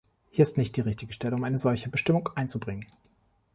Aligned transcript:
Hier 0.31 0.41
ist 0.41 0.57
nicht 0.57 0.75
die 0.77 0.81
richtige 0.81 1.13
Stelle, 1.13 1.35
um 1.35 1.43
eine 1.43 1.59
solche 1.59 1.91
Bestimmung 1.91 2.27
einzubringen. 2.33 2.87